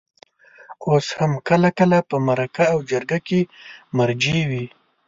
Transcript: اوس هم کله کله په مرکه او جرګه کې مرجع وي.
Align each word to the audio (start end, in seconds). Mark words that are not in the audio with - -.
اوس 0.87 1.07
هم 1.19 1.31
کله 1.49 1.69
کله 1.79 1.97
په 2.09 2.15
مرکه 2.27 2.63
او 2.73 2.77
جرګه 2.91 3.19
کې 3.27 3.39
مرجع 3.97 4.37
وي. 4.49 4.65